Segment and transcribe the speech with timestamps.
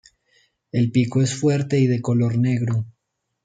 [0.71, 2.87] El pico es fuerte y de color negro.